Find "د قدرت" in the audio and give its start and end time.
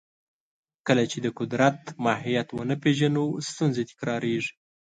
1.25-1.79